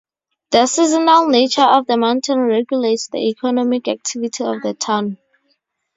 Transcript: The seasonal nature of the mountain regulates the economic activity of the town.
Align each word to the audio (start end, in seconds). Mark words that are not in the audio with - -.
The 0.49 0.65
seasonal 0.65 1.27
nature 1.27 1.61
of 1.61 1.85
the 1.85 1.95
mountain 1.95 2.39
regulates 2.39 3.07
the 3.09 3.19
economic 3.19 3.87
activity 3.87 4.43
of 4.43 4.63
the 4.63 4.73
town. 4.73 5.19